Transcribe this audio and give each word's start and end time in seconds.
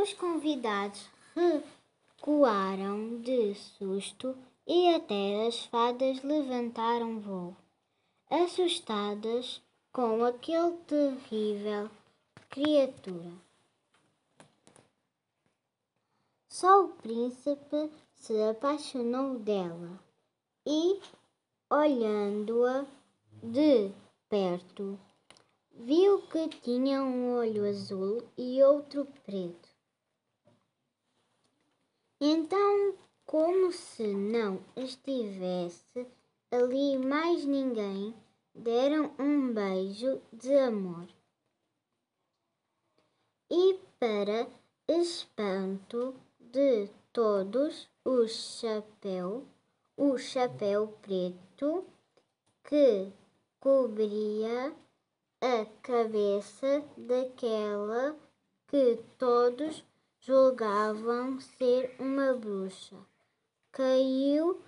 Os 0.00 0.12
convidados 0.12 1.10
recuaram 1.34 3.20
de 3.20 3.52
susto 3.56 4.38
e 4.64 4.94
até 4.94 5.48
as 5.48 5.64
fadas 5.64 6.22
levantaram 6.22 7.18
voo, 7.18 7.56
assustadas 8.30 9.60
com 9.92 10.24
aquele 10.24 10.76
terrível 10.86 11.90
criatura. 12.48 13.32
Só 16.48 16.84
o 16.84 16.90
príncipe 16.90 17.90
se 18.14 18.40
apaixonou 18.40 19.40
dela 19.40 19.98
e, 20.64 21.00
olhando-a 21.68 22.86
de 23.42 23.90
perto, 24.28 24.96
viu 25.72 26.22
que 26.22 26.46
tinha 26.60 27.02
um 27.02 27.34
olho 27.36 27.68
azul 27.68 28.22
e 28.36 28.62
outro 28.62 29.04
preto. 29.24 29.67
Então, 32.20 32.96
como 33.24 33.70
se 33.70 34.06
não 34.14 34.60
estivesse 34.74 36.06
ali 36.50 36.98
mais 36.98 37.44
ninguém, 37.44 38.14
deram 38.54 39.12
um 39.18 39.52
beijo 39.52 40.20
de 40.32 40.52
amor. 40.58 41.06
E 43.50 43.78
para 44.00 44.48
espanto 44.88 46.14
de 46.40 46.88
todos, 47.12 47.88
o 48.04 48.26
chapéu, 48.26 49.46
o 49.96 50.18
chapéu 50.18 50.88
preto 51.00 51.84
que 52.64 53.12
cobria 53.60 54.74
a 55.40 55.66
cabeça 55.82 56.82
daquela 56.96 58.16
que 58.66 58.98
todos 59.16 59.84
julgavam 60.28 61.40
ser 61.40 61.96
uma 61.98 62.34
bruxa. 62.34 62.94
Caiu, 63.72 64.60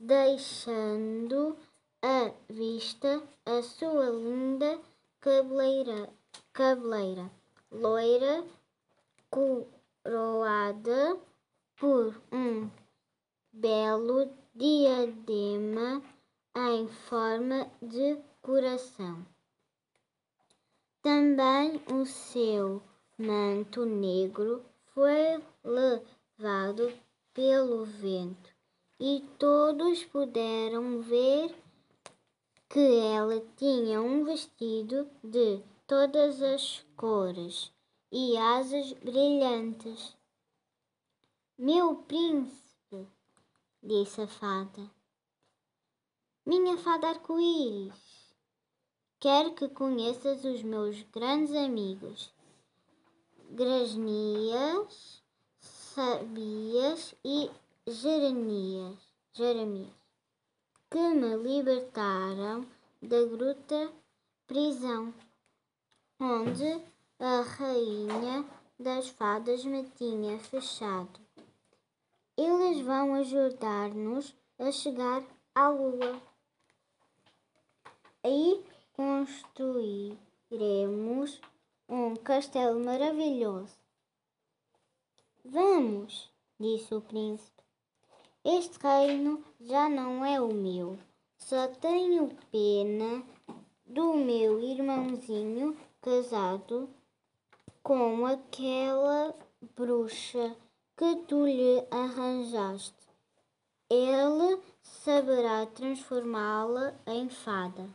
deixando 0.00 1.58
à 2.00 2.32
vista 2.48 3.22
a 3.44 3.60
sua 3.60 4.06
linda 4.06 4.80
cabeleira, 5.20 6.08
cabeleira 6.54 7.30
loira, 7.70 8.46
coroada 9.28 11.18
por 11.76 12.18
um 12.32 12.70
belo 13.52 14.30
diadema 14.54 16.02
em 16.56 16.88
forma 16.88 17.70
de 17.82 18.18
coração. 18.40 19.22
Também 21.02 21.78
o 21.92 22.06
seu 22.06 22.82
manto 23.18 23.86
negro 23.86 24.62
foi 24.92 25.42
levado 25.64 26.92
pelo 27.32 27.86
vento 27.86 28.50
e 29.00 29.24
todos 29.38 30.04
puderam 30.04 31.00
ver 31.00 31.56
que 32.68 32.98
ela 32.98 33.40
tinha 33.56 34.02
um 34.02 34.22
vestido 34.22 35.08
de 35.24 35.62
todas 35.86 36.42
as 36.42 36.84
cores 36.94 37.72
e 38.12 38.36
asas 38.36 38.92
brilhantes. 38.92 40.14
Meu 41.58 41.96
príncipe, 41.96 43.08
disse 43.82 44.20
a 44.20 44.26
fada, 44.26 44.90
minha 46.44 46.76
fada 46.76 47.08
arco-íris, 47.08 48.16
Quero 49.18 49.54
que 49.54 49.66
conheças 49.70 50.44
os 50.44 50.62
meus 50.62 51.02
grandes 51.04 51.54
amigos, 51.54 52.30
Grasnias, 53.50 55.22
Sabias 55.60 57.14
e 57.24 57.50
Jeremias, 57.86 58.98
Jeremias, 59.32 59.94
que 60.90 60.98
me 60.98 61.36
libertaram 61.36 62.66
da 63.00 63.24
gruta 63.24 63.90
prisão, 64.46 65.14
onde 66.20 66.82
a 67.18 67.40
rainha 67.40 68.44
das 68.78 69.08
fadas 69.08 69.64
me 69.64 69.84
tinha 69.96 70.38
fechado. 70.38 71.18
Eles 72.36 72.84
vão 72.84 73.14
ajudar-nos 73.14 74.36
a 74.58 74.70
chegar 74.70 75.24
à 75.54 75.68
lua. 75.68 76.20
Aí 78.22 78.62
construiremos 78.92 81.40
um 81.88 82.16
castelo 82.16 82.84
maravilhoso. 82.84 83.78
Vamos, 85.44 86.30
disse 86.58 86.94
o 86.94 87.00
príncipe. 87.00 87.62
Este 88.44 88.78
reino 88.78 89.44
já 89.60 89.88
não 89.88 90.24
é 90.24 90.40
o 90.40 90.52
meu. 90.52 90.98
Só 91.36 91.68
tenho 91.68 92.30
pena 92.50 93.22
do 93.84 94.14
meu 94.14 94.60
irmãozinho 94.60 95.76
casado 96.00 96.88
com 97.82 98.26
aquela 98.26 99.34
bruxa 99.76 100.56
que 100.96 101.16
tu 101.28 101.46
lhe 101.46 101.86
arranjaste. 101.90 103.06
Ele 103.88 104.60
saberá 104.82 105.66
transformá-la 105.66 106.94
em 107.06 107.28
fada. 107.28 107.88